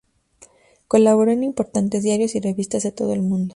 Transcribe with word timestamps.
Colaboró 0.87 1.29
en 1.31 1.43
importantes 1.43 2.01
diarios 2.01 2.33
y 2.33 2.39
revistas 2.39 2.81
de 2.81 2.91
todo 2.91 3.13
el 3.13 3.21
mundo. 3.21 3.49